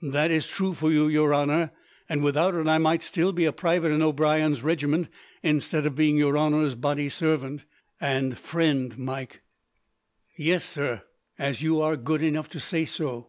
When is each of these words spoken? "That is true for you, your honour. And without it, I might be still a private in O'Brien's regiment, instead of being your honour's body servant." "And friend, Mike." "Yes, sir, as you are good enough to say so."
"That 0.00 0.30
is 0.30 0.48
true 0.48 0.72
for 0.72 0.90
you, 0.90 1.08
your 1.08 1.34
honour. 1.34 1.72
And 2.08 2.24
without 2.24 2.54
it, 2.54 2.66
I 2.66 2.78
might 2.78 3.00
be 3.00 3.04
still 3.04 3.38
a 3.46 3.52
private 3.52 3.90
in 3.90 4.00
O'Brien's 4.00 4.62
regiment, 4.62 5.08
instead 5.42 5.84
of 5.84 5.94
being 5.94 6.16
your 6.16 6.38
honour's 6.38 6.74
body 6.74 7.10
servant." 7.10 7.66
"And 8.00 8.38
friend, 8.38 8.96
Mike." 8.96 9.42
"Yes, 10.38 10.64
sir, 10.64 11.02
as 11.38 11.60
you 11.60 11.82
are 11.82 11.98
good 11.98 12.22
enough 12.22 12.48
to 12.52 12.60
say 12.60 12.86
so." 12.86 13.28